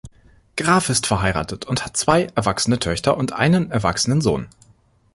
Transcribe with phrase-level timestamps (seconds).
[0.57, 4.47] Graf ist verheiratet und hat zwei erwachsene Töchter und einen erwachsenen Sohn.